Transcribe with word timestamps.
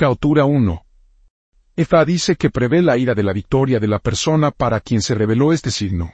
Otura 0.00 0.44
1. 0.44 0.84
Efa 1.76 2.04
dice 2.04 2.36
que 2.36 2.50
prevé 2.50 2.82
la 2.82 2.96
ira 2.96 3.14
de 3.14 3.22
la 3.22 3.32
victoria 3.32 3.78
de 3.78 3.88
la 3.88 3.98
persona 3.98 4.50
para 4.50 4.80
quien 4.80 5.00
se 5.02 5.14
reveló 5.14 5.52
este 5.52 5.70
signo. 5.70 6.12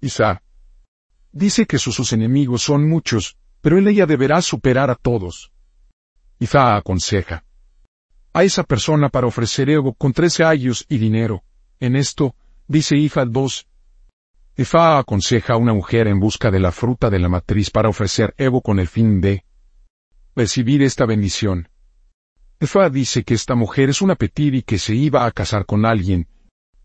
Isa 0.00 0.42
dice 1.32 1.66
que 1.66 1.78
sus, 1.78 2.12
enemigos 2.12 2.62
son 2.62 2.88
muchos, 2.88 3.36
pero 3.60 3.78
él 3.78 3.88
ella 3.88 4.06
deberá 4.06 4.40
superar 4.40 4.90
a 4.90 4.94
todos. 4.94 5.52
Ifa 6.38 6.76
aconseja 6.76 7.44
a 8.32 8.44
esa 8.44 8.64
persona 8.64 9.08
para 9.08 9.26
ofrecer 9.26 9.70
ego 9.70 9.94
con 9.94 10.12
trece 10.12 10.44
años 10.44 10.84
y 10.88 10.98
dinero. 10.98 11.42
En 11.80 11.96
esto, 11.96 12.34
dice 12.68 12.96
Ifa 12.96 13.24
2. 13.24 13.66
Ifa 14.56 14.98
aconseja 14.98 15.54
a 15.54 15.56
una 15.56 15.72
mujer 15.72 16.06
en 16.06 16.20
busca 16.20 16.50
de 16.50 16.60
la 16.60 16.72
fruta 16.72 17.10
de 17.10 17.18
la 17.18 17.28
matriz 17.28 17.70
para 17.70 17.88
ofrecer 17.88 18.34
ego 18.36 18.60
con 18.62 18.78
el 18.78 18.88
fin 18.88 19.20
de 19.20 19.44
recibir 20.34 20.82
esta 20.82 21.06
bendición. 21.06 21.68
Efa 22.58 22.88
dice 22.88 23.22
que 23.22 23.34
esta 23.34 23.54
mujer 23.54 23.90
es 23.90 24.00
una 24.00 24.14
petiri 24.14 24.62
que 24.62 24.78
se 24.78 24.94
iba 24.94 25.26
a 25.26 25.30
casar 25.30 25.66
con 25.66 25.84
alguien, 25.84 26.26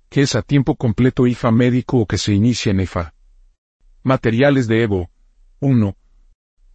que 0.10 0.22
es 0.22 0.36
a 0.36 0.42
tiempo 0.42 0.76
completo 0.76 1.28
Ifa 1.28 1.50
médico 1.50 2.00
o 2.00 2.06
que 2.06 2.18
se 2.18 2.34
inicia 2.34 2.72
en 2.72 2.82
Efa. 2.82 3.14
Materiales 4.04 4.68
de 4.68 4.84
Evo. 4.84 5.10
1. 5.62 5.96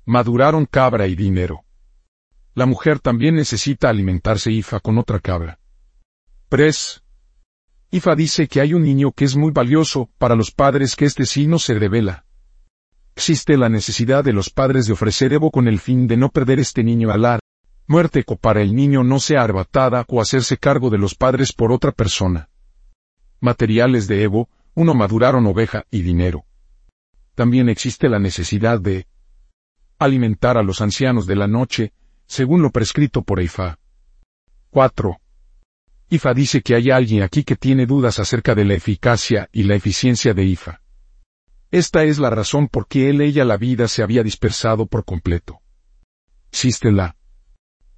Maduraron 0.06 0.64
cabra 0.64 1.06
y 1.09 1.14
dinero. 1.14 1.64
La 2.55 2.64
mujer 2.64 2.98
también 2.98 3.34
necesita 3.34 3.91
alimentarse 3.91 4.50
Ifa 4.50 4.80
con 4.80 4.97
otra 4.97 5.20
cabra. 5.20 5.58
3. 6.48 7.02
Ifa 7.91 8.14
dice 8.14 8.48
que 8.48 8.62
hay 8.62 8.72
un 8.72 8.83
niño 8.83 9.12
que 9.12 9.27
es 9.27 9.36
muy 9.36 9.50
valioso 9.50 10.08
para 10.16 10.34
los 10.34 10.52
padres 10.52 10.97
que 10.97 11.05
este 11.05 11.27
sí 11.27 11.47
no 11.47 11.58
se 11.58 11.74
revela. 11.74 12.24
Existe 13.14 13.58
la 13.58 13.69
necesidad 13.69 14.24
de 14.24 14.33
los 14.33 14.48
padres 14.48 14.86
de 14.86 14.94
ofrecer 14.94 15.34
Evo 15.34 15.50
con 15.50 15.69
el 15.69 15.80
fin 15.80 16.06
de 16.06 16.16
no 16.16 16.30
perder 16.30 16.60
este 16.60 16.83
niño 16.83 17.10
al 17.10 17.27
ar, 17.27 17.41
muerte 17.86 18.24
o 18.26 18.36
para 18.36 18.62
el 18.62 18.74
niño 18.74 19.04
no 19.04 19.20
sea 19.20 19.42
arrebatada 19.42 20.04
o 20.08 20.20
hacerse 20.20 20.56
cargo 20.56 20.90
de 20.90 20.98
los 20.98 21.14
padres 21.14 21.52
por 21.52 21.72
otra 21.72 21.92
persona. 21.92 22.48
Materiales 23.41 24.08
de 24.08 24.22
Evo, 24.22 24.48
uno 24.74 24.94
maduraron 24.94 25.47
oveja 25.47 25.84
y 25.91 26.02
dinero. 26.02 26.44
También 27.34 27.69
existe 27.69 28.08
la 28.08 28.19
necesidad 28.19 28.80
de 28.80 29.06
alimentar 29.98 30.58
a 30.58 30.62
los 30.62 30.80
ancianos 30.80 31.27
de 31.27 31.36
la 31.36 31.46
noche, 31.46 31.92
según 32.27 32.62
lo 32.62 32.70
prescrito 32.70 33.22
por 33.22 33.41
Ifa. 33.41 33.78
4. 34.70 35.16
Ifa 36.11 36.34
dice 36.34 36.62
que 36.62 36.74
hay 36.74 36.91
alguien 36.91 37.22
aquí 37.22 37.44
que 37.44 37.56
tiene 37.56 37.86
dudas 37.86 38.18
acerca 38.18 38.55
de 38.55 38.64
la 38.64 38.74
eficacia 38.74 39.48
y 39.52 39.64
la 39.64 39.74
eficiencia 39.74 40.34
de 40.34 40.44
Ifa. 40.44 40.83
Esta 41.70 42.05
es 42.05 42.18
la 42.18 42.30
razón 42.30 42.68
por 42.68 42.86
qué 42.86 43.11
él 43.11 43.20
ella 43.20 43.44
la 43.44 43.56
vida 43.56 43.89
se 43.89 44.02
había 44.02 44.22
dispersado 44.22 44.86
por 44.86 45.05
completo. 45.05 45.61
Existe 46.50 46.92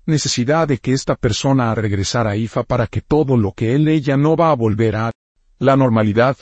necesidad 0.09 0.67
de 0.67 0.79
que 0.79 0.93
esta 0.93 1.15
persona 1.15 1.71
a 1.71 1.75
regresar 1.75 2.27
a 2.27 2.35
Ifa 2.35 2.65
para 2.65 2.87
que 2.87 3.03
todo 3.03 3.37
lo 3.37 3.53
que 3.53 3.75
él 3.75 3.87
ella 3.89 4.17
no 4.17 4.37
va 4.37 4.51
a 4.51 4.57
volver 4.57 4.97
a 4.97 5.13
la 5.59 5.77
normalidad. 5.77 6.37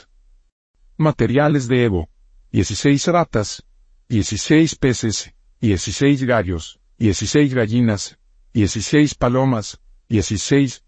Materiales 0.96 1.68
de 1.68 1.84
Evo. 1.84 2.08
16 2.52 3.08
ratas. 3.08 3.64
16 4.08 4.76
peces. 4.76 5.34
16 5.60 6.24
gallos. 6.24 6.78
16 6.98 7.54
gallinas. 7.54 8.18
16 8.54 9.14
palomas. 9.16 9.80
16 10.08 10.84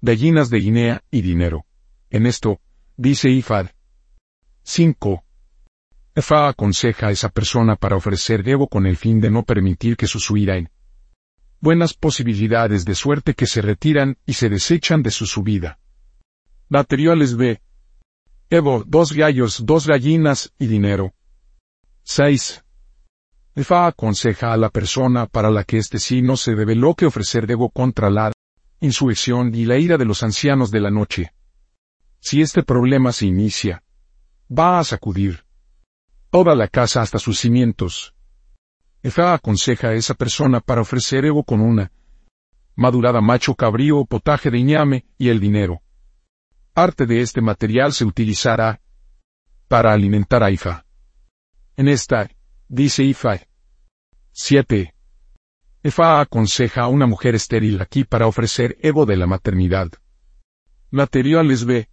gallinas 0.00 0.50
de 0.50 0.58
Guinea 0.60 1.04
y 1.10 1.22
dinero. 1.22 1.66
En 2.10 2.26
esto, 2.26 2.60
dice 2.96 3.28
Ifad. 3.28 3.70
5. 4.62 5.24
Efa 6.14 6.48
aconseja 6.48 7.08
a 7.08 7.10
esa 7.10 7.28
persona 7.28 7.74
para 7.74 7.96
ofrecer 7.96 8.48
Evo 8.48 8.68
con 8.68 8.86
el 8.86 8.96
fin 8.96 9.20
de 9.20 9.30
no 9.30 9.42
permitir 9.42 9.96
que 9.96 10.06
su 10.06 10.20
en 10.36 10.70
buenas 11.60 11.94
posibilidades 11.94 12.84
de 12.84 12.94
suerte 12.94 13.34
que 13.34 13.46
se 13.46 13.62
retiran 13.62 14.16
y 14.26 14.34
se 14.34 14.48
desechan 14.48 15.02
de 15.02 15.10
su 15.10 15.26
subida. 15.26 15.78
Materiales 16.68 17.36
B. 17.36 17.60
Evo, 18.50 18.84
dos 18.86 19.12
gallos, 19.12 19.64
dos 19.64 19.86
gallinas 19.86 20.52
y 20.58 20.66
dinero. 20.66 21.14
6. 22.04 22.64
Efa 23.54 23.86
aconseja 23.86 24.52
a 24.52 24.56
la 24.56 24.70
persona 24.70 25.26
para 25.26 25.50
la 25.50 25.64
que 25.64 25.78
este 25.78 25.98
sí 25.98 26.22
no 26.22 26.36
se 26.36 26.54
develó 26.54 26.94
que 26.94 27.06
ofrecer 27.06 27.50
Evo 27.50 27.70
contra 27.70 28.08
la 28.08 28.32
insurrección 28.80 29.54
y 29.54 29.64
la 29.64 29.76
ira 29.76 29.98
de 29.98 30.04
los 30.04 30.22
ancianos 30.22 30.70
de 30.70 30.80
la 30.80 30.90
noche. 30.90 31.32
Si 32.20 32.40
este 32.40 32.62
problema 32.62 33.12
se 33.12 33.26
inicia, 33.26 33.82
va 34.50 34.78
a 34.78 34.84
sacudir 34.84 35.44
toda 36.30 36.54
la 36.54 36.68
casa 36.68 37.02
hasta 37.02 37.18
sus 37.18 37.38
cimientos. 37.38 38.14
Efa 39.02 39.34
aconseja 39.34 39.88
a 39.88 39.94
esa 39.94 40.14
persona 40.14 40.60
para 40.60 40.80
ofrecer 40.80 41.24
ego 41.24 41.44
con 41.44 41.60
una 41.60 41.92
madurada 42.74 43.20
macho 43.20 43.54
cabrío 43.54 43.98
o 43.98 44.06
potaje 44.06 44.50
de 44.50 44.62
ñame 44.62 45.06
y 45.16 45.28
el 45.28 45.40
dinero. 45.40 45.82
Arte 46.74 47.06
de 47.06 47.20
este 47.20 47.40
material 47.40 47.92
se 47.92 48.04
utilizará 48.04 48.80
para 49.68 49.92
alimentar 49.92 50.42
a 50.42 50.50
Ifa. 50.50 50.84
En 51.76 51.88
esta, 51.88 52.28
dice 52.68 53.04
Ifa. 53.04 53.40
7. 54.32 54.94
Efa 55.82 56.20
aconseja 56.20 56.82
a 56.82 56.88
una 56.88 57.06
mujer 57.06 57.34
estéril 57.34 57.80
aquí 57.80 58.04
para 58.04 58.26
ofrecer 58.26 58.76
Evo 58.80 59.06
de 59.06 59.16
la 59.16 59.26
maternidad. 59.26 59.88
Materiales 60.90 61.64
B. 61.64 61.88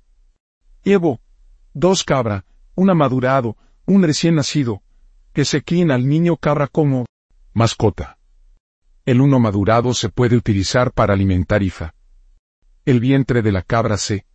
Evo. 0.84 1.20
Dos 1.74 2.04
cabra, 2.04 2.46
una 2.76 2.94
madurado, 2.94 3.58
un 3.86 4.02
recién 4.04 4.36
nacido, 4.36 4.82
que 5.36 5.44
se 5.44 5.64
críen 5.64 5.92
al 5.92 6.08
niño 6.08 6.38
cabra 6.38 6.68
como 6.68 7.06
mascota. 7.54 8.18
El 9.04 9.20
uno 9.20 9.38
madurado 9.38 9.94
se 9.94 10.08
puede 10.08 10.38
utilizar 10.38 10.94
para 10.94 11.14
alimentar 11.14 11.62
IFA. 11.62 11.94
El 12.86 13.02
vientre 13.02 13.42
de 13.42 13.52
la 13.52 13.62
cabra 13.62 13.98
se 13.98 14.26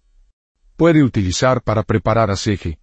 puede 0.77 1.03
utilizar 1.03 1.62
para 1.62 1.84
preparar 1.84 2.31
aceje, 2.31 2.78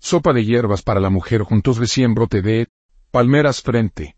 sopa 0.00 0.32
de 0.32 0.44
hierbas 0.44 0.82
para 0.82 0.98
la 0.98 1.10
mujer 1.10 1.42
juntos 1.42 1.78
recién 1.78 2.12
brote 2.12 2.42
de 2.42 2.66
palmeras 3.12 3.62
frente. 3.62 4.16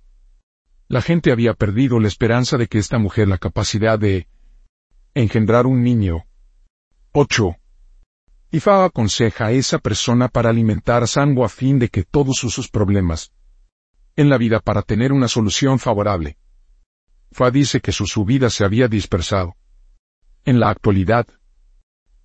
La 0.89 1.03
gente 1.03 1.31
había 1.31 1.53
perdido 1.53 2.01
la 2.01 2.09
esperanza 2.09 2.57
de 2.57 2.69
que 2.69 2.79
esta 2.79 2.97
mujer 2.97 3.29
la 3.29 3.37
capacidad 3.37 3.99
de 3.99 4.29
engendrar 5.13 5.67
un 5.67 5.83
niño. 5.83 6.25
8. 7.13 7.55
Ifa 8.51 8.87
aconseja 8.87 9.49
a 9.49 9.53
esa 9.53 9.79
persona 9.79 10.29
para 10.29 10.49
alimentar 10.49 11.07
Sango 11.07 11.45
a 11.45 11.51
fin 11.51 11.79
de 11.79 11.91
que 11.91 12.03
todos 12.03 12.39
sus 12.39 12.71
problemas 12.71 13.31
en 14.17 14.29
la 14.29 14.39
vida 14.39 14.61
para 14.61 14.83
tener 14.83 15.13
una 15.13 15.29
solución 15.29 15.79
favorable. 15.79 16.37
Fa 17.31 17.51
dice 17.51 17.81
que 17.81 17.93
su 17.93 18.07
subida 18.07 18.51
se 18.51 18.65
había 18.65 18.89
dispersado. 18.89 19.57
En 20.45 20.61
la 20.61 20.71
actualidad, 20.71 21.27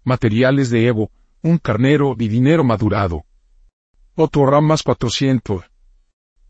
materiales 0.03 0.69
de 0.69 0.87
Evo, 0.87 1.11
un 1.41 1.57
carnero 1.57 2.15
y 2.17 2.27
dinero 2.27 2.63
madurado. 2.63 3.25
Otro 4.15 4.45
ramas 4.45 4.83
400. 4.83 5.63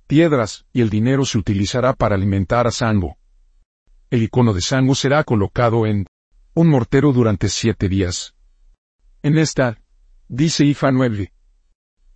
Piedras, 0.07 0.65
y 0.71 0.81
el 0.81 0.89
dinero 0.89 1.25
se 1.25 1.37
utilizará 1.37 1.93
para 1.93 2.15
alimentar 2.15 2.65
a 2.65 2.71
Sango. 2.71 3.17
El 4.09 4.23
icono 4.23 4.53
de 4.53 4.61
Sango 4.61 4.95
será 4.95 5.23
colocado 5.23 5.85
en 5.85 6.07
un 6.53 6.69
mortero 6.69 7.11
durante 7.11 7.49
siete 7.49 7.89
días. 7.89 8.33
En 9.21 9.37
esta, 9.37 9.77
dice 10.29 10.63
Ifa 10.63 10.91
9. 10.91 11.33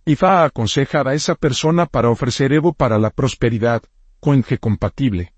Ifa 0.04 0.44
aconseja 0.44 1.02
a 1.06 1.14
esa 1.14 1.36
persona 1.36 1.86
para 1.86 2.10
ofrecer 2.10 2.52
Evo 2.52 2.72
para 2.72 2.98
la 2.98 3.10
prosperidad, 3.10 3.84
cuenje 4.18 4.58
compatible. 4.58 5.32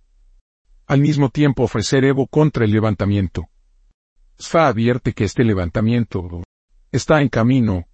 Al 0.86 1.00
mismo 1.00 1.28
tiempo 1.28 1.64
ofrecer 1.64 2.02
Evo 2.02 2.26
contra 2.26 2.64
el 2.64 2.70
levantamiento. 2.70 3.50
Ifa 4.38 4.68
advierte 4.68 5.12
que 5.12 5.24
este 5.24 5.44
levantamiento 5.44 6.42
está 6.90 7.20
en 7.20 7.28
camino. 7.28 7.84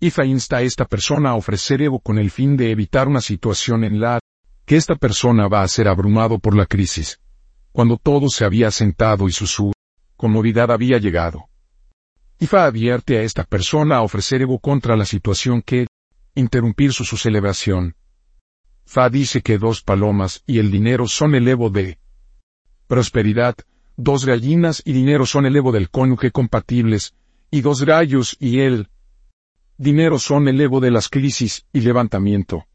Ifa 0.00 0.24
insta 0.24 0.56
a 0.56 0.62
esta 0.62 0.86
persona 0.86 1.30
a 1.30 1.34
ofrecer 1.36 1.80
Evo 1.80 2.00
con 2.00 2.18
el 2.18 2.32
fin 2.32 2.56
de 2.56 2.72
evitar 2.72 3.06
una 3.06 3.20
situación 3.20 3.84
en 3.84 4.00
la 4.00 4.18
que 4.64 4.74
esta 4.74 4.96
persona 4.96 5.46
va 5.46 5.62
a 5.62 5.68
ser 5.68 5.86
abrumado 5.86 6.40
por 6.40 6.56
la 6.56 6.66
crisis, 6.66 7.20
cuando 7.70 7.96
todo 7.96 8.28
se 8.28 8.44
había 8.44 8.72
sentado 8.72 9.28
y 9.28 9.32
su 9.32 9.46
su 9.46 9.70
comodidad 10.16 10.72
había 10.72 10.98
llegado. 10.98 11.48
Ifa 12.38 12.66
advierte 12.66 13.18
a 13.18 13.22
esta 13.22 13.44
persona 13.44 13.96
a 13.96 14.02
ofrecer 14.02 14.42
Evo 14.42 14.58
contra 14.58 14.96
la 14.96 15.06
situación 15.06 15.62
que, 15.62 15.86
interrumpir 16.34 16.92
su, 16.92 17.04
celebración. 17.16 17.96
Fa 18.84 19.08
dice 19.08 19.40
que 19.40 19.56
dos 19.56 19.82
palomas 19.82 20.42
y 20.46 20.58
el 20.58 20.70
dinero 20.70 21.08
son 21.08 21.34
el 21.34 21.48
Evo 21.48 21.70
de 21.70 21.98
prosperidad, 22.86 23.56
dos 23.96 24.26
gallinas 24.26 24.82
y 24.84 24.92
dinero 24.92 25.24
son 25.24 25.46
el 25.46 25.56
Evo 25.56 25.72
del 25.72 25.88
cónyuge 25.88 26.30
compatibles, 26.30 27.14
y 27.50 27.62
dos 27.62 27.84
gallos 27.84 28.36
y 28.38 28.60
el 28.60 28.90
dinero 29.78 30.18
son 30.18 30.46
el 30.48 30.60
Evo 30.60 30.80
de 30.80 30.90
las 30.90 31.08
crisis 31.08 31.64
y 31.72 31.80
levantamiento. 31.80 32.66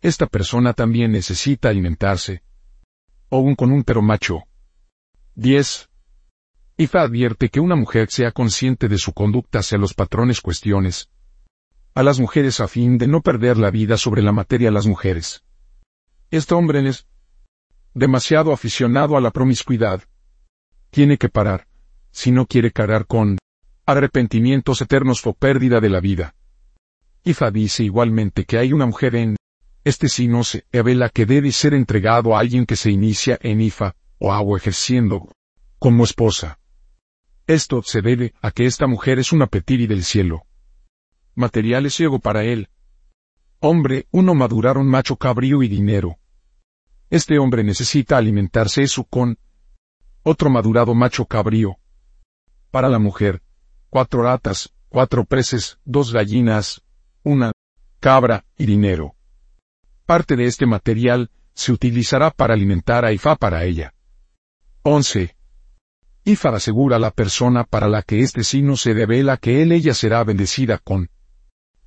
Esta 0.00 0.26
persona 0.26 0.72
también 0.72 1.10
necesita 1.10 1.68
alimentarse. 1.68 2.42
O 3.28 3.40
un 3.40 3.56
con 3.56 3.72
un 3.72 3.82
pero 3.82 4.02
macho. 4.02 4.44
10. 5.34 5.87
IFA 6.80 7.02
advierte 7.02 7.48
que 7.48 7.58
una 7.58 7.74
mujer 7.74 8.08
sea 8.08 8.30
consciente 8.30 8.86
de 8.86 8.98
su 8.98 9.12
conducta 9.12 9.58
hacia 9.58 9.78
los 9.78 9.94
patrones 9.94 10.40
cuestiones 10.40 11.10
a 11.92 12.04
las 12.04 12.20
mujeres 12.20 12.60
a 12.60 12.68
fin 12.68 12.98
de 12.98 13.08
no 13.08 13.20
perder 13.20 13.56
la 13.56 13.72
vida 13.72 13.96
sobre 13.96 14.22
la 14.22 14.30
materia 14.30 14.68
a 14.68 14.72
las 14.72 14.86
mujeres. 14.86 15.42
Este 16.30 16.54
hombre 16.54 16.88
es 16.88 17.08
demasiado 17.94 18.52
aficionado 18.52 19.16
a 19.16 19.20
la 19.20 19.32
promiscuidad. 19.32 20.04
tiene 20.90 21.18
que 21.18 21.28
parar, 21.28 21.66
si 22.12 22.30
no 22.30 22.46
quiere 22.46 22.70
cargar 22.70 23.06
con 23.06 23.38
arrepentimientos 23.84 24.80
eternos 24.80 25.26
o 25.26 25.32
pérdida 25.32 25.80
de 25.80 25.90
la 25.90 25.98
vida. 25.98 26.36
Ifa 27.24 27.50
dice 27.50 27.82
igualmente 27.82 28.44
que 28.44 28.56
hay 28.56 28.72
una 28.72 28.86
mujer 28.86 29.16
en 29.16 29.36
este 29.82 30.08
signo 30.08 30.44
se 30.44 30.64
revela 30.70 31.08
que 31.08 31.26
debe 31.26 31.50
ser 31.50 31.74
entregado 31.74 32.36
a 32.36 32.38
alguien 32.38 32.66
que 32.66 32.76
se 32.76 32.92
inicia 32.92 33.36
en 33.42 33.60
Ifa, 33.60 33.96
o 34.18 34.32
agua 34.32 34.58
ejerciendo 34.58 35.28
como 35.80 36.04
esposa. 36.04 36.60
Esto 37.48 37.82
se 37.82 38.02
debe 38.02 38.34
a 38.42 38.50
que 38.50 38.66
esta 38.66 38.86
mujer 38.86 39.18
es 39.18 39.32
una 39.32 39.46
petiri 39.46 39.86
del 39.86 40.04
cielo. 40.04 40.44
Material 41.34 41.86
es 41.86 41.94
ciego 41.94 42.18
para 42.18 42.44
él. 42.44 42.68
Hombre, 43.58 44.06
uno 44.10 44.34
madurar 44.34 44.76
un 44.76 44.86
macho 44.86 45.16
cabrío 45.16 45.62
y 45.62 45.68
dinero. 45.68 46.18
Este 47.08 47.38
hombre 47.38 47.64
necesita 47.64 48.18
alimentarse 48.18 48.82
eso 48.82 49.02
con 49.02 49.38
otro 50.22 50.50
madurado 50.50 50.94
macho 50.94 51.24
cabrío. 51.24 51.78
Para 52.70 52.90
la 52.90 52.98
mujer, 52.98 53.40
cuatro 53.88 54.24
ratas, 54.24 54.74
cuatro 54.90 55.24
preces, 55.24 55.78
dos 55.86 56.12
gallinas, 56.12 56.82
una 57.22 57.52
cabra 57.98 58.44
y 58.58 58.66
dinero. 58.66 59.14
Parte 60.04 60.36
de 60.36 60.44
este 60.44 60.66
material 60.66 61.30
se 61.54 61.72
utilizará 61.72 62.30
para 62.30 62.52
alimentar 62.52 63.06
a 63.06 63.12
Ifa 63.12 63.36
para 63.36 63.64
ella. 63.64 63.94
11. 64.82 65.37
Ifa 66.28 66.50
asegura 66.50 66.96
a 66.96 66.98
la 66.98 67.10
persona 67.10 67.64
para 67.64 67.88
la 67.88 68.02
que 68.02 68.20
este 68.20 68.44
signo 68.44 68.76
se 68.76 68.92
devela 68.92 69.38
que 69.38 69.62
él 69.62 69.72
ella 69.72 69.94
será 69.94 70.22
bendecida 70.24 70.76
con 70.76 71.08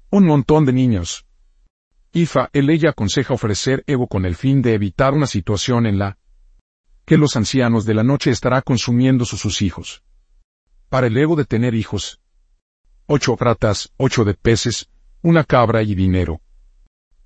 un 0.09 0.25
montón 0.25 0.65
de 0.65 0.73
niños. 0.73 1.27
Ifa 2.11 2.49
él 2.51 2.71
ella 2.71 2.89
aconseja 2.89 3.35
ofrecer 3.35 3.83
Evo 3.85 4.07
con 4.07 4.25
el 4.25 4.35
fin 4.35 4.63
de 4.63 4.73
evitar 4.73 5.13
una 5.13 5.27
situación 5.27 5.85
en 5.85 5.99
la 5.99 6.17
que 7.05 7.17
los 7.17 7.35
ancianos 7.35 7.85
de 7.85 7.93
la 7.93 8.01
noche 8.01 8.31
estará 8.31 8.63
consumiendo 8.63 9.25
sus, 9.25 9.41
sus 9.41 9.61
hijos. 9.61 10.01
Para 10.89 11.05
el 11.05 11.15
ego 11.17 11.35
de 11.35 11.45
tener 11.45 11.75
hijos. 11.75 12.19
Ocho 13.05 13.35
ratas, 13.39 13.93
ocho 13.97 14.25
de 14.25 14.33
peces, 14.33 14.89
una 15.21 15.43
cabra 15.43 15.83
y 15.83 15.93
dinero. 15.93 16.41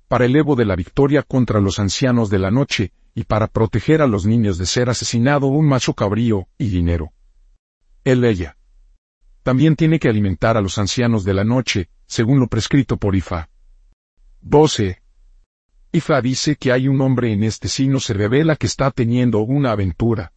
Para 0.08 0.26
el 0.26 0.36
Evo 0.36 0.54
de 0.54 0.66
la 0.66 0.76
victoria 0.76 1.22
contra 1.22 1.62
los 1.62 1.78
ancianos 1.78 2.28
de 2.28 2.40
la 2.40 2.50
noche, 2.50 2.92
y 3.16 3.24
para 3.24 3.46
proteger 3.46 4.02
a 4.02 4.06
los 4.06 4.26
niños 4.26 4.58
de 4.58 4.66
ser 4.66 4.90
asesinado 4.90 5.46
un 5.46 5.66
macho 5.66 5.94
cabrío 5.94 6.48
y 6.58 6.68
dinero. 6.68 7.14
Él 8.04 8.22
ella. 8.24 8.58
También 9.42 9.74
tiene 9.74 9.98
que 9.98 10.10
alimentar 10.10 10.58
a 10.58 10.60
los 10.60 10.76
ancianos 10.76 11.24
de 11.24 11.32
la 11.32 11.42
noche, 11.42 11.88
según 12.04 12.40
lo 12.40 12.46
prescrito 12.46 12.98
por 12.98 13.16
Ifa. 13.16 13.48
12. 14.42 15.00
Ifa 15.92 16.20
dice 16.20 16.56
que 16.56 16.72
hay 16.72 16.88
un 16.88 17.00
hombre 17.00 17.32
en 17.32 17.42
este 17.42 17.68
signo 17.68 18.00
se 18.00 18.12
revela 18.12 18.54
que 18.54 18.66
está 18.66 18.90
teniendo 18.90 19.38
una 19.40 19.72
aventura 19.72 20.32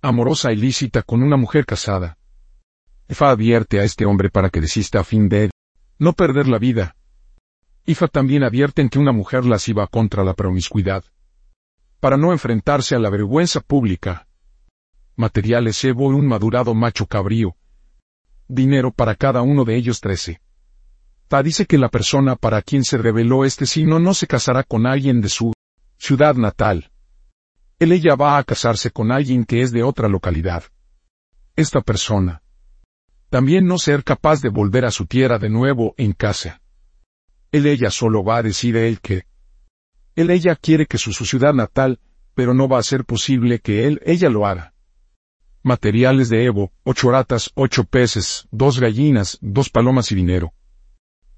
amorosa 0.00 0.52
ilícita 0.52 1.02
con 1.02 1.24
una 1.24 1.36
mujer 1.36 1.66
casada. 1.66 2.16
Ifa 3.08 3.30
advierte 3.30 3.80
a 3.80 3.82
este 3.82 4.06
hombre 4.06 4.30
para 4.30 4.50
que 4.50 4.60
desista 4.60 5.00
a 5.00 5.04
fin 5.04 5.28
de 5.28 5.50
no 5.98 6.12
perder 6.12 6.46
la 6.46 6.58
vida. 6.58 6.94
Ifa 7.86 8.06
también 8.06 8.44
advierte 8.44 8.82
en 8.82 8.88
que 8.88 9.00
una 9.00 9.10
mujer 9.10 9.44
lasciva 9.44 9.88
contra 9.88 10.22
la 10.22 10.34
promiscuidad 10.34 11.04
para 12.00 12.16
no 12.16 12.32
enfrentarse 12.32 12.94
a 12.94 12.98
la 12.98 13.10
vergüenza 13.10 13.60
pública. 13.60 14.26
Materiales 15.16 15.82
Evo 15.84 16.06
un 16.08 16.26
madurado 16.26 16.74
macho 16.74 17.06
cabrío. 17.06 17.56
Dinero 18.46 18.92
para 18.92 19.14
cada 19.14 19.42
uno 19.42 19.64
de 19.64 19.76
ellos 19.76 20.00
trece. 20.00 20.40
Ta 21.26 21.42
dice 21.42 21.66
que 21.66 21.76
la 21.76 21.88
persona 21.88 22.36
para 22.36 22.62
quien 22.62 22.84
se 22.84 22.96
reveló 22.96 23.44
este 23.44 23.66
signo 23.66 23.98
no 23.98 24.14
se 24.14 24.26
casará 24.26 24.62
con 24.62 24.86
alguien 24.86 25.20
de 25.20 25.28
su 25.28 25.52
ciudad 25.98 26.34
natal. 26.36 26.90
Él 27.78 27.92
ella 27.92 28.16
va 28.16 28.38
a 28.38 28.44
casarse 28.44 28.90
con 28.90 29.12
alguien 29.12 29.44
que 29.44 29.60
es 29.60 29.70
de 29.70 29.82
otra 29.82 30.08
localidad. 30.08 30.64
Esta 31.54 31.80
persona. 31.80 32.42
También 33.28 33.66
no 33.66 33.78
ser 33.78 34.04
capaz 34.04 34.40
de 34.40 34.48
volver 34.48 34.86
a 34.86 34.90
su 34.90 35.06
tierra 35.06 35.38
de 35.38 35.50
nuevo 35.50 35.94
en 35.98 36.12
casa. 36.12 36.62
Él 37.52 37.66
ella 37.66 37.90
solo 37.90 38.24
va 38.24 38.38
a 38.38 38.42
decir 38.42 38.76
él 38.76 39.00
que, 39.00 39.27
él 40.18 40.30
ella 40.30 40.56
quiere 40.56 40.86
que 40.86 40.98
su, 40.98 41.12
su 41.12 41.24
ciudad 41.24 41.54
natal, 41.54 42.00
pero 42.34 42.52
no 42.52 42.66
va 42.66 42.80
a 42.80 42.82
ser 42.82 43.04
posible 43.04 43.60
que 43.60 43.86
él 43.86 44.00
ella 44.04 44.28
lo 44.28 44.46
haga. 44.46 44.74
Materiales 45.62 46.28
de 46.28 46.44
Evo, 46.44 46.72
ocho 46.82 47.12
ratas, 47.12 47.52
ocho 47.54 47.84
peces, 47.84 48.48
dos 48.50 48.80
gallinas, 48.80 49.38
dos 49.40 49.70
palomas 49.70 50.10
y 50.10 50.16
dinero. 50.16 50.54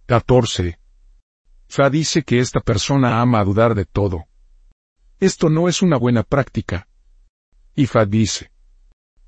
14. 0.07 0.79
Fa 1.69 1.91
dice 1.91 2.23
que 2.23 2.39
esta 2.39 2.61
persona 2.61 3.21
ama 3.21 3.41
a 3.41 3.45
dudar 3.45 3.75
de 3.75 3.85
todo. 3.85 4.25
Esto 5.19 5.51
no 5.51 5.69
es 5.69 5.83
una 5.83 5.99
buena 5.99 6.23
práctica. 6.23 6.89
Y 7.75 7.85
Fa 7.85 8.07
dice. 8.07 8.51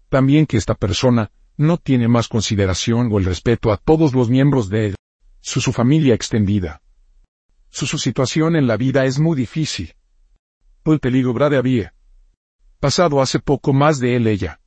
También 0.08 0.46
que 0.46 0.56
esta 0.56 0.74
persona 0.74 1.30
no 1.58 1.76
tiene 1.76 2.08
más 2.08 2.28
consideración 2.28 3.10
o 3.12 3.18
el 3.18 3.26
respeto 3.26 3.70
a 3.70 3.76
todos 3.76 4.14
los 4.14 4.30
miembros 4.30 4.70
de 4.70 4.86
él, 4.86 4.94
su, 5.40 5.60
su 5.60 5.72
familia 5.72 6.14
extendida. 6.14 6.81
Su, 7.72 7.86
situación 7.98 8.54
en 8.54 8.66
la 8.66 8.76
vida 8.76 9.06
es 9.06 9.18
muy 9.18 9.34
difícil. 9.34 9.94
El 10.84 11.00
peligro 11.00 11.32
grave 11.32 11.56
había 11.56 11.94
pasado 12.80 13.22
hace 13.22 13.40
poco 13.40 13.72
más 13.72 13.98
de 13.98 14.14
él 14.14 14.26
ella. 14.26 14.60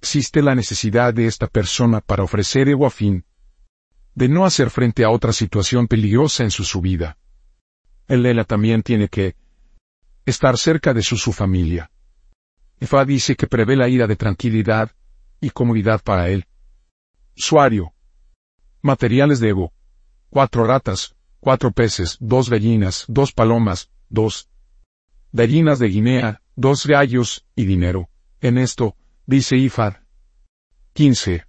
Existe 0.00 0.40
la 0.40 0.54
necesidad 0.54 1.12
de 1.12 1.26
esta 1.26 1.48
persona 1.48 2.00
para 2.00 2.22
ofrecer 2.22 2.68
ego 2.68 2.86
a 2.86 2.90
fin 2.90 3.24
de 4.14 4.28
no 4.28 4.44
hacer 4.44 4.70
frente 4.70 5.04
a 5.04 5.10
otra 5.10 5.32
situación 5.32 5.88
peligrosa 5.88 6.44
en 6.44 6.50
su, 6.50 6.64
su 6.64 6.80
vida. 6.80 7.18
El 8.06 8.24
ella 8.24 8.44
también 8.44 8.82
tiene 8.82 9.08
que 9.08 9.34
estar 10.24 10.56
cerca 10.58 10.94
de 10.94 11.02
su, 11.02 11.16
su 11.16 11.32
familia. 11.32 11.90
Efa 12.78 13.04
dice 13.04 13.34
que 13.34 13.48
prevé 13.48 13.74
la 13.74 13.88
ira 13.88 14.06
de 14.06 14.16
tranquilidad 14.16 14.92
y 15.40 15.50
comodidad 15.50 16.00
para 16.02 16.28
él. 16.28 16.46
Suario. 17.34 17.94
Materiales 18.80 19.40
de 19.40 19.48
ego. 19.48 19.72
Cuatro 20.30 20.64
ratas, 20.64 21.16
cuatro 21.42 21.72
peces, 21.72 22.18
dos 22.20 22.48
gallinas, 22.48 23.04
dos 23.08 23.32
palomas, 23.32 23.90
dos 24.08 24.48
gallinas 25.32 25.80
de 25.80 25.88
Guinea, 25.88 26.40
dos 26.54 26.86
gallos, 26.86 27.44
y 27.56 27.64
dinero. 27.64 28.08
En 28.40 28.58
esto, 28.58 28.94
dice 29.26 29.56
Ifar. 29.56 30.04
15. 30.92 31.44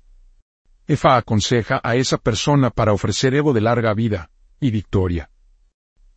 Efa 0.87 1.15
aconseja 1.15 1.79
a 1.83 1.95
esa 1.95 2.17
persona 2.17 2.71
para 2.71 2.91
ofrecer 2.91 3.35
Evo 3.35 3.53
de 3.53 3.61
larga 3.61 3.93
vida, 3.93 4.31
y 4.59 4.71
victoria. 4.71 5.29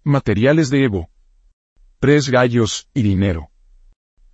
Materiales 0.05 0.71
de 0.71 0.85
Evo. 0.85 1.11
Tres 2.01 2.31
gallos, 2.31 2.89
y 2.95 3.03
dinero. 3.03 3.51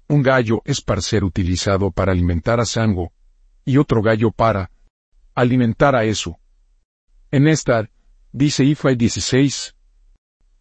Un 0.06 0.22
gallo 0.22 0.62
es 0.64 0.80
para 0.80 1.00
ser 1.00 1.24
utilizado 1.24 1.90
para 1.90 2.12
alimentar 2.12 2.60
a 2.60 2.64
Sango, 2.64 3.12
y 3.64 3.78
otro 3.78 4.02
gallo 4.02 4.30
para 4.30 4.70
alimentar 5.34 5.96
a 5.96 6.04
eso. 6.04 6.38
En 7.32 7.49
esta, 7.49 7.88
dice 8.32 8.64
IFA 8.64 8.94
16. 8.94 9.76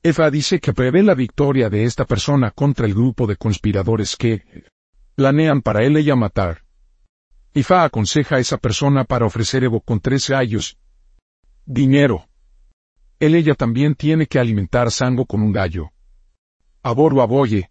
EFA 0.04 0.30
dice 0.30 0.60
que 0.60 0.74
prevé 0.74 1.04
la 1.04 1.16
victoria 1.16 1.70
de 1.70 1.86
esta 1.86 2.06
persona 2.06 2.52
contra 2.52 2.86
el 2.86 2.94
grupo 2.94 3.28
de 3.28 3.38
conspiradores 3.38 4.16
que 4.16 4.44
planean 5.16 5.62
para 5.62 5.84
él 5.84 5.96
ella 5.98 6.16
matar. 6.16 6.64
IFA 7.54 7.86
aconseja 7.86 8.36
a 8.36 8.40
esa 8.40 8.58
persona 8.58 9.04
para 9.04 9.26
ofrecer 9.26 9.64
Evo 9.64 9.82
con 9.82 10.00
tres 10.00 10.30
gallos. 10.30 10.78
Dinero. 11.66 12.28
Él 13.20 13.36
ella 13.36 13.56
también 13.56 13.96
tiene 13.96 14.26
que 14.26 14.40
alimentar 14.40 14.90
Sango 14.92 15.26
con 15.26 15.42
un 15.42 15.52
gallo. 15.52 15.92
Aboru 16.82 17.22
Aboye. 17.22 17.70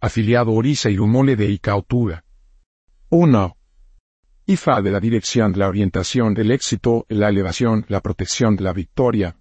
Afiliado 0.00 0.52
Orisa 0.52 0.90
y 0.90 0.96
Rumole 0.96 1.36
de 1.36 1.50
Icautura. 1.50 2.24
1. 3.08 3.56
IFA 4.50 4.82
de 4.82 4.90
la 4.90 4.98
dirección, 4.98 5.56
la 5.56 5.68
orientación, 5.68 6.34
del 6.34 6.50
éxito, 6.50 7.06
la 7.08 7.28
elevación, 7.28 7.84
la 7.86 8.00
protección, 8.00 8.56
la 8.58 8.72
victoria, 8.72 9.36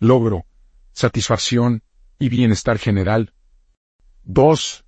logro, 0.00 0.46
satisfacción 0.92 1.82
y 2.18 2.30
bienestar 2.30 2.78
general. 2.78 3.34
2. 4.24 4.86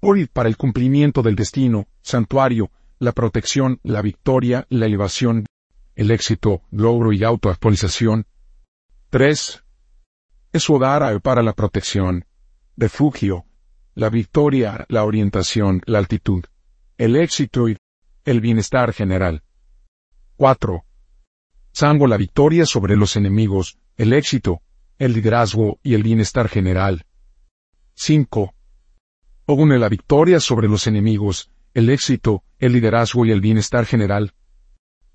ORID 0.00 0.28
para 0.30 0.50
el 0.50 0.58
cumplimiento 0.58 1.22
del 1.22 1.36
destino, 1.36 1.88
santuario, 2.02 2.70
la 2.98 3.12
protección, 3.12 3.80
la 3.82 4.02
victoria, 4.02 4.66
la 4.68 4.84
elevación, 4.84 5.46
el 5.94 6.10
éxito, 6.10 6.60
logro 6.70 7.14
y 7.14 7.24
autoactualización. 7.24 8.26
3. 9.08 9.64
Esodara 10.52 11.18
para 11.20 11.42
la 11.42 11.54
protección, 11.54 12.26
refugio, 12.76 13.46
la 13.94 14.10
victoria, 14.10 14.84
la 14.90 15.04
orientación, 15.04 15.80
la 15.86 15.98
altitud, 15.98 16.44
el 16.98 17.16
éxito 17.16 17.70
y 17.70 17.78
el 18.24 18.40
bienestar 18.40 18.92
general. 18.92 19.42
4. 20.36 20.84
Sango 21.72 22.06
la 22.06 22.16
victoria 22.16 22.66
sobre 22.66 22.96
los 22.96 23.16
enemigos, 23.16 23.78
el 23.96 24.12
éxito, 24.12 24.62
el 24.98 25.12
liderazgo 25.12 25.78
y 25.82 25.94
el 25.94 26.02
bienestar 26.02 26.48
general. 26.48 27.06
5. 27.94 28.54
Ogune 29.46 29.78
la 29.78 29.88
victoria 29.88 30.40
sobre 30.40 30.68
los 30.68 30.86
enemigos, 30.86 31.50
el 31.74 31.90
éxito, 31.90 32.42
el 32.58 32.72
liderazgo 32.72 33.26
y 33.26 33.30
el 33.30 33.40
bienestar 33.40 33.84
general. 33.84 34.32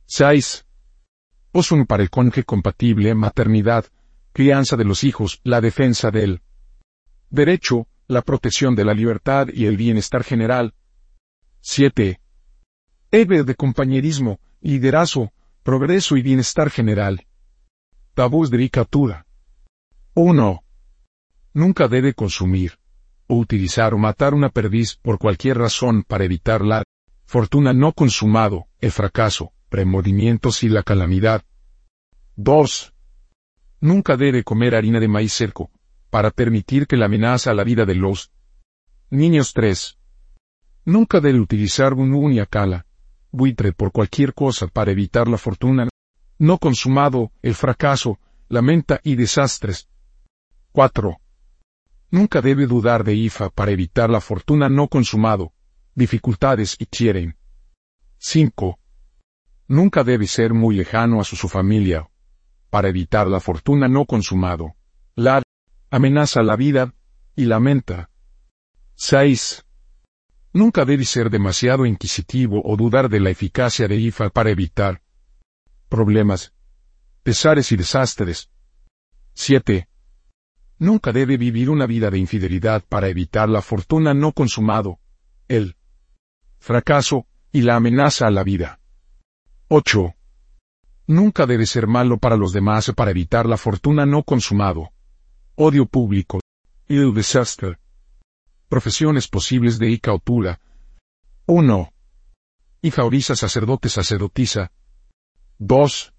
6. 0.05 0.65
Osun 1.51 1.85
para 1.85 2.03
el 2.03 2.09
conje 2.09 2.43
compatible, 2.43 3.15
maternidad, 3.15 3.85
crianza 4.33 4.77
de 4.77 4.85
los 4.85 5.03
hijos, 5.03 5.41
la 5.43 5.61
defensa 5.61 6.11
del 6.11 6.41
derecho, 7.29 7.87
la 8.07 8.21
protección 8.21 8.75
de 8.75 8.85
la 8.85 8.93
libertad 8.93 9.47
y 9.51 9.65
el 9.65 9.77
bienestar 9.77 10.23
general. 10.23 10.73
7. 11.61 12.19
Eve 13.11 13.43
de 13.43 13.55
compañerismo, 13.55 14.39
liderazgo, 14.61 15.33
progreso 15.63 16.15
y 16.15 16.21
bienestar 16.21 16.69
general. 16.69 17.25
Tabús 18.13 18.51
de 18.51 18.57
ricatura. 18.57 19.25
1. 20.13 20.63
Nunca 21.55 21.87
debe 21.87 22.13
consumir, 22.13 22.77
o 23.25 23.37
utilizar 23.37 23.95
o 23.95 23.97
matar 23.97 24.35
una 24.35 24.49
perdiz 24.49 24.95
por 24.97 25.17
cualquier 25.17 25.57
razón 25.57 26.03
para 26.03 26.23
evitar 26.23 26.61
la 26.61 26.83
fortuna 27.25 27.73
no 27.73 27.93
consumado, 27.93 28.67
el 28.79 28.91
fracaso, 28.91 29.53
premordimientos 29.69 30.61
y 30.61 30.69
la 30.69 30.83
calamidad. 30.83 31.41
2. 32.35 32.93
Nunca 33.79 34.17
debe 34.17 34.43
comer 34.43 34.75
harina 34.75 34.99
de 34.99 35.07
maíz 35.07 35.33
seco, 35.33 35.71
para 36.11 36.29
permitir 36.29 36.85
que 36.85 36.95
la 36.95 37.05
amenaza 37.05 37.49
a 37.49 37.55
la 37.55 37.63
vida 37.63 37.87
de 37.87 37.95
los 37.95 38.31
niños 39.09 39.53
3. 39.53 39.97
Nunca 40.85 41.19
debe 41.19 41.39
utilizar 41.39 41.95
un 41.95 42.13
uniacala, 42.13 42.85
buitre 43.31 43.73
por 43.73 43.91
cualquier 43.91 44.33
cosa 44.33 44.67
para 44.67 44.91
evitar 44.91 45.27
la 45.27 45.37
fortuna 45.37 45.87
no 46.37 46.57
consumado, 46.57 47.31
el 47.41 47.53
fracaso, 47.53 48.17
la 48.47 48.61
menta 48.61 49.01
y 49.03 49.15
desastres. 49.15 49.89
4. 50.71 51.19
Nunca 52.11 52.41
debe 52.41 52.65
dudar 52.65 53.03
de 53.03 53.13
IFA 53.13 53.49
para 53.49 53.71
evitar 53.71 54.09
la 54.09 54.21
fortuna 54.21 54.69
no 54.69 54.87
consumado, 54.87 55.53
dificultades 55.95 56.75
y 56.79 56.85
quieren. 56.85 57.37
5. 58.17 58.79
Nunca 59.67 60.03
debe 60.03 60.27
ser 60.27 60.53
muy 60.53 60.75
lejano 60.75 61.19
a 61.19 61.23
su, 61.23 61.35
su 61.35 61.49
familia, 61.49 62.09
para 62.69 62.87
evitar 62.87 63.27
la 63.27 63.39
fortuna 63.39 63.87
no 63.87 64.05
consumado, 64.05 64.75
la 65.15 65.43
amenaza 65.91 66.41
la 66.41 66.55
vida, 66.55 66.93
y 67.35 67.45
la 67.45 67.59
menta. 67.59 68.09
6. 68.95 69.65
Nunca 70.51 70.83
debe 70.85 71.05
ser 71.05 71.29
demasiado 71.29 71.85
inquisitivo 71.85 72.61
o 72.63 72.75
dudar 72.75 73.09
de 73.09 73.19
la 73.19 73.29
eficacia 73.29 73.87
de 73.87 73.95
IFA 73.97 74.29
para 74.29 74.49
evitar 74.49 75.01
problemas, 75.89 76.53
pesares 77.23 77.71
y 77.71 77.77
desastres. 77.77 78.49
7. 79.33 79.87
Nunca 80.79 81.11
debe 81.11 81.37
vivir 81.37 81.69
una 81.69 81.85
vida 81.85 82.09
de 82.09 82.17
infidelidad 82.17 82.83
para 82.87 83.09
evitar 83.09 83.47
la 83.49 83.61
fortuna 83.61 84.13
no 84.13 84.31
consumado, 84.31 84.99
el 85.47 85.75
fracaso 86.57 87.27
y 87.51 87.61
la 87.61 87.75
amenaza 87.75 88.27
a 88.27 88.31
la 88.31 88.43
vida. 88.43 88.79
8. 89.67 90.15
Nunca 91.07 91.45
debe 91.45 91.65
ser 91.65 91.87
malo 91.87 92.17
para 92.17 92.37
los 92.37 92.53
demás 92.53 92.91
para 92.95 93.11
evitar 93.11 93.45
la 93.45 93.57
fortuna 93.57 94.05
no 94.05 94.23
consumado, 94.23 94.91
odio 95.55 95.85
público 95.85 96.39
el 96.87 97.13
desastre. 97.13 97.77
Profesiones 98.69 99.27
posibles 99.27 99.79
de 99.79 99.89
Icautura. 99.89 100.61
1. 101.47 101.91
Ijauriza 102.83 103.35
sacerdote 103.35 103.89
sacerdotisa. 103.89 104.71
2. 105.57 106.13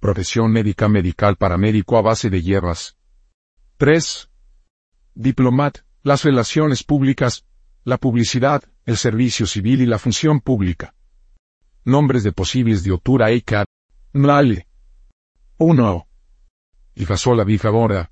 Profesión 0.00 0.50
médica 0.50 0.88
medical 0.88 1.36
paramédico 1.36 1.96
a 1.96 2.02
base 2.02 2.28
de 2.28 2.42
hierbas. 2.42 2.96
3. 3.76 4.28
Diplomat, 5.14 5.78
las 6.02 6.24
relaciones 6.24 6.82
públicas, 6.82 7.46
la 7.84 7.98
publicidad, 7.98 8.64
el 8.84 8.96
servicio 8.96 9.46
civil 9.46 9.80
y 9.80 9.86
la 9.86 10.00
función 10.00 10.40
pública. 10.40 10.96
Nombres 11.84 12.24
de 12.24 12.32
posibles 12.32 12.82
diotura 12.82 13.30
Eika. 13.30 13.64
Mlale. 14.12 14.66
1. 15.58 16.06
Ifasola 16.96 17.44
bifavora. 17.44 18.10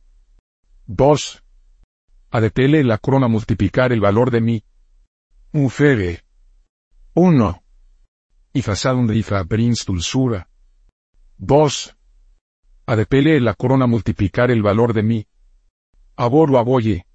2. 0.87 1.43
Adepele 2.31 2.85
la 2.85 2.99
corona 2.99 3.27
multiplicar 3.27 3.91
el 3.91 4.01
valor 4.01 4.31
de 4.31 4.43
mi. 4.43 4.63
Ufere. 5.55 6.25
1. 7.15 7.63
Ifasadum 8.53 9.07
de 9.07 9.17
ifa 9.17 9.43
brins 9.45 9.87
dulzura. 9.87 10.47
2. 11.39 11.97
Adepele 12.85 13.41
la 13.41 13.55
corona 13.55 13.87
multiplicar 13.87 14.51
el 14.51 14.63
valor 14.63 14.93
de 14.93 15.03
mi. 15.03 15.27
Aboru 16.17 16.59
aboye. 16.59 17.07